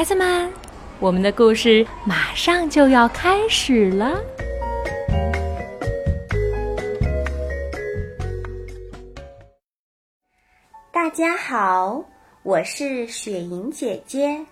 [0.00, 0.50] 孩子们，
[0.98, 4.18] 我们的故事马上就要开始了。
[10.90, 12.02] 大家好，
[12.42, 14.42] 我是雪莹姐姐。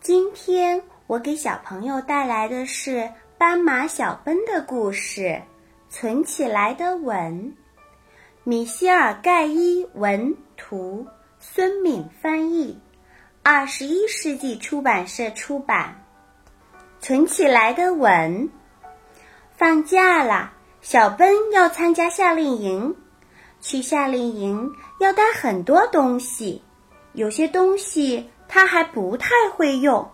[0.00, 5.20] 今天我给小朋友带来的是斑马小奔的故事，
[5.88, 7.14] 《存起来的吻》。
[8.42, 11.06] 米歇尔·盖伊文图，
[11.38, 12.76] 孙敏翻译，
[13.48, 16.02] 二十一世纪出版社出版。
[16.98, 18.50] 存起来的吻。
[19.56, 22.96] 放假了，小奔要参加夏令营。
[23.60, 24.68] 去夏令营
[24.98, 26.60] 要带很多东西，
[27.12, 30.10] 有些东西他还不太会用。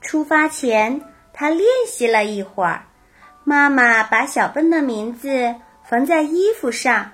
[0.00, 0.98] 出发前，
[1.34, 2.86] 他练习了一会儿。
[3.44, 7.12] 妈妈把小奔的名字缝在衣服上。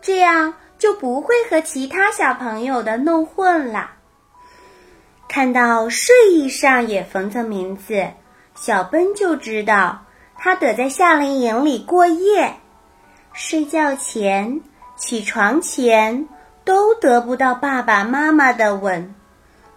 [0.00, 3.96] 这样就不会和其他小朋友的弄混了。
[5.32, 8.04] 看到睡衣上也缝着名字，
[8.56, 10.02] 小奔就知道
[10.36, 12.52] 他得在夏令营里过夜。
[13.32, 14.60] 睡觉前、
[14.96, 16.26] 起床前
[16.64, 19.14] 都得不到爸爸妈妈的吻，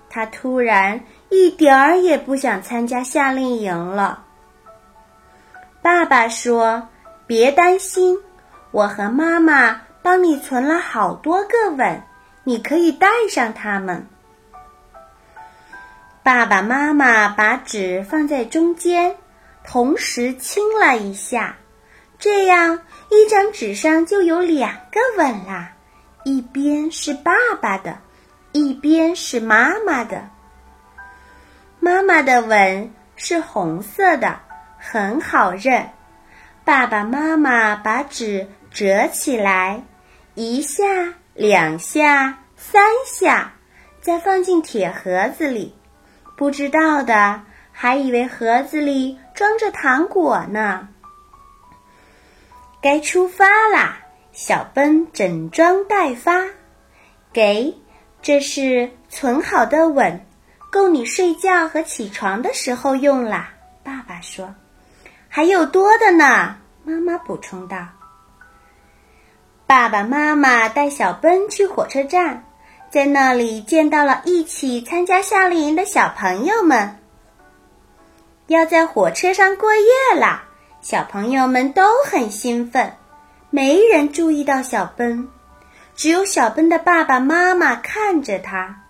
[0.09, 4.25] 他突然一点儿也不想参加夏令营了。
[5.83, 6.87] 爸爸说
[7.27, 8.17] ：“别担心，
[8.71, 12.03] 我和妈妈。”帮你存了好多个吻，
[12.43, 14.05] 你可以带上它们。
[16.23, 19.13] 爸爸妈妈把纸放在中间，
[19.65, 21.57] 同时亲了一下，
[22.17, 22.79] 这样
[23.09, 25.73] 一张纸上就有两个吻啦，
[26.23, 27.99] 一边是爸爸的，
[28.53, 30.29] 一边是妈妈的。
[31.81, 34.39] 妈妈的吻是红色的，
[34.77, 35.85] 很好认。
[36.63, 39.83] 爸爸妈妈把纸折起来。
[40.35, 40.83] 一下，
[41.33, 43.51] 两下，三下，
[43.99, 45.75] 再放进铁盒子里。
[46.43, 50.89] 不知道的还以为盒子里装着糖果呢。
[52.81, 53.97] 该出发啦！
[54.33, 56.43] 小奔整装待发。
[57.31, 57.73] 给，
[58.21, 60.19] 这是存好的吻，
[60.69, 63.53] 够你睡觉和起床的时候用啦。
[63.81, 64.53] 爸爸说。
[65.29, 66.57] 还有多的呢。
[66.83, 67.87] 妈妈补充道。
[69.65, 72.43] 爸爸妈妈带小奔去火车站，
[72.93, 76.95] 在那里见到了一起参加夏令营的小朋友们。
[78.45, 80.43] 要在火车上过夜啦！
[80.79, 82.93] 小朋友们都很兴奋，
[83.49, 85.27] 没人注意到小奔，
[85.95, 88.83] 只有小奔的爸爸妈妈看着他。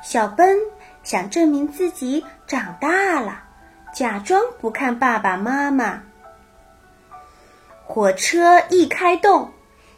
[0.00, 0.56] 小奔
[1.02, 3.42] 想证明自己长大了，
[3.92, 6.00] 假装不看爸爸妈妈。
[7.84, 9.50] 火车一开动。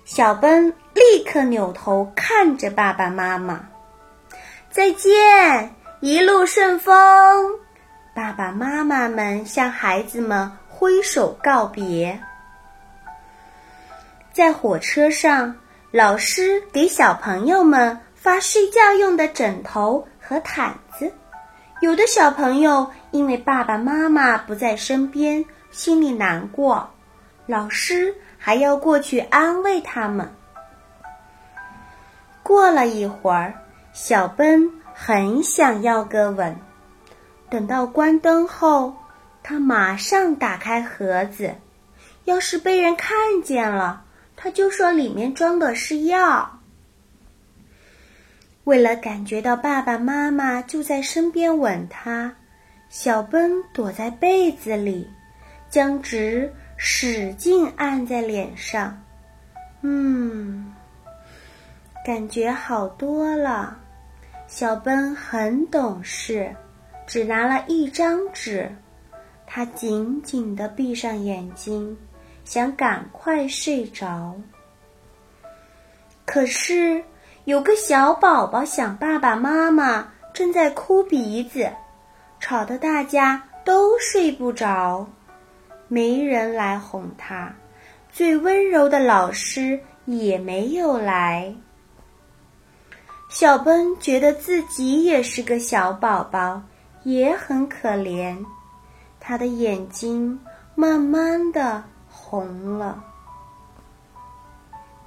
[0.05, 3.65] 小奔立刻扭头看着爸爸妈妈，
[4.69, 6.95] 再见，一路顺风。
[8.13, 12.21] 爸爸妈妈们向孩子们挥手告别。
[14.33, 15.55] 在火车上，
[15.93, 21.11] 老师给小朋友们发睡觉用的枕头和毯子。
[21.81, 26.91] 有的小朋友因为爸爸妈妈不在身边，心里难过，
[27.47, 28.13] 老师。
[28.45, 30.29] 还要过去安慰他们。
[32.43, 33.55] 过了一会儿，
[33.93, 36.57] 小奔很想要个吻。
[37.49, 38.97] 等到关灯后，
[39.45, 41.55] 他马上打开盒子。
[42.25, 44.03] 要是被人看见了，
[44.35, 46.59] 他就说里面装的是药。
[48.65, 52.35] 为了感觉到爸爸妈妈就在身边吻他，
[52.89, 55.09] 小奔躲在被子里，
[55.71, 56.53] 将纸。
[56.85, 59.01] 使劲按在脸上，
[59.83, 60.75] 嗯，
[62.05, 63.79] 感觉好多了。
[64.49, 66.53] 小奔很懂事，
[67.07, 68.69] 只拿了一张纸，
[69.47, 71.97] 他紧紧地闭上眼睛，
[72.45, 74.35] 想赶快睡着。
[76.27, 77.01] 可是
[77.45, 81.71] 有个小宝宝想爸爸妈妈，正在哭鼻子，
[82.41, 85.07] 吵得大家都睡不着。
[85.93, 87.55] 没人来哄他，
[88.11, 91.55] 最温柔的老师也没有来。
[93.29, 96.63] 小奔觉得自己也是个小宝宝，
[97.03, 98.35] 也很可怜，
[99.21, 100.41] 他的眼睛
[100.75, 103.05] 慢慢的红了。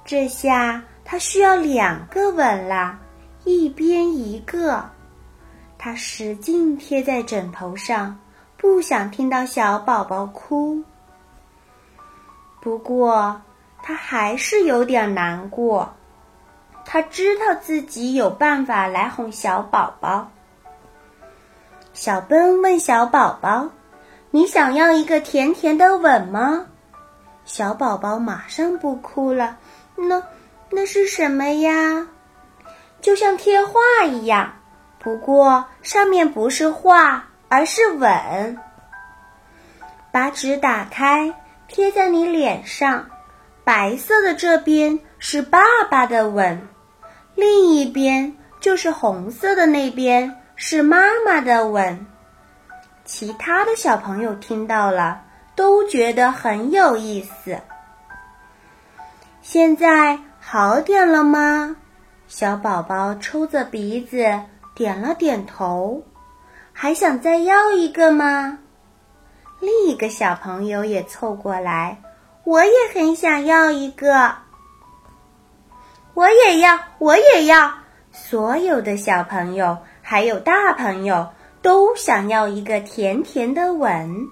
[0.04, 2.96] 这下他需要两个吻啦，
[3.44, 4.88] 一边一个。
[5.76, 8.16] 他使劲贴在枕头上。
[8.66, 10.82] 不想听到小宝宝哭，
[12.60, 13.40] 不过
[13.80, 15.94] 他还是有点难过。
[16.84, 20.28] 他知道自己有办法来哄小宝宝。
[21.94, 23.70] 小奔问小宝宝
[24.32, 26.66] ：“你想要一个甜甜的吻吗？”
[27.46, 29.56] 小宝宝马上不哭了。
[29.94, 30.20] 那
[30.70, 32.06] 那是什么呀？
[33.00, 34.52] 就像贴画一样，
[34.98, 38.58] 不过上面不是画，而是吻。
[40.12, 41.34] 把纸打开，
[41.68, 43.06] 贴在你脸上，
[43.64, 45.60] 白色的这边是爸
[45.90, 46.68] 爸的吻，
[47.34, 50.42] 另一边就是红色的那边。
[50.58, 52.06] 是妈妈的吻，
[53.04, 55.22] 其他的小朋友听到了
[55.54, 57.60] 都觉得很有意思。
[59.42, 61.76] 现在好点了吗？
[62.26, 64.40] 小宝宝抽着鼻子
[64.74, 66.02] 点了点头。
[66.78, 68.58] 还想再要一个吗？
[69.60, 71.98] 另一个小朋友也凑过来，
[72.44, 74.34] 我也很想要一个。
[76.12, 77.72] 我也要，我也要。
[78.12, 79.78] 所有的小朋友。
[80.08, 81.28] 还有大朋友
[81.62, 84.28] 都想要一个甜甜的吻。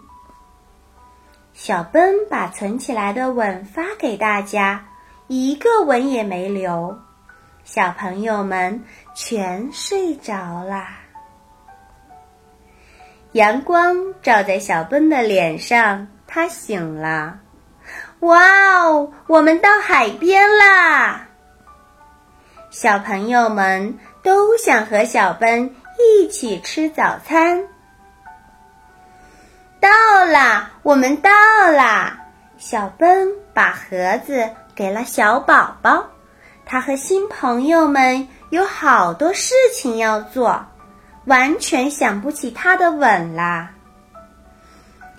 [1.53, 4.87] 小奔把存起来的吻发给大家，
[5.27, 6.97] 一个吻也没留。
[7.65, 8.85] 小朋友们
[9.17, 11.01] 全睡着啦。
[13.35, 17.39] 阳光照在小奔的脸上，他醒了。
[18.21, 18.41] 哇
[18.81, 21.29] 哦，我们到海边啦！
[22.71, 23.97] 小朋友们。
[24.25, 27.63] 都想和小奔一起吃早餐。
[29.79, 29.91] 到
[30.25, 31.31] 啦，我们到
[31.71, 32.19] 啦！
[32.57, 36.07] 小奔把盒子给了小宝宝，
[36.65, 40.65] 他和新朋友们有好多事情要做，
[41.27, 43.71] 完全想不起他的吻啦。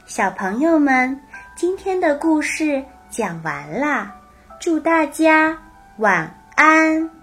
[0.05, 1.19] 小朋友们，
[1.55, 4.15] 今天的故事讲完啦，
[4.59, 5.57] 祝大家
[5.97, 7.14] 晚安。